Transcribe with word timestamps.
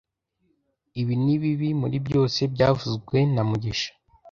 Ibi 1.01 1.13
nibibi 1.23 1.69
muri 1.81 1.97
byose 2.07 2.39
byavuzwe 2.53 3.17
na 3.33 3.43
mugisha 3.49 3.91